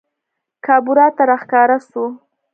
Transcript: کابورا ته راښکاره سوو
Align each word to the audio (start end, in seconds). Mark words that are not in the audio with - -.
کابورا 0.65 1.07
ته 1.15 1.23
راښکاره 1.29 1.77
سوو 1.89 2.07